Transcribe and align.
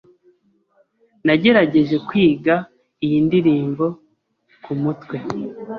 Nagerageje 1.25 1.95
kwiga 2.07 2.55
iyi 3.05 3.17
ndirimbo 3.25 3.85
kumutwe. 4.63 5.17